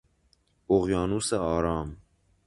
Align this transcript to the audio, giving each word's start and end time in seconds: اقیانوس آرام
اقیانوس 0.69 1.33
آرام 1.33 1.97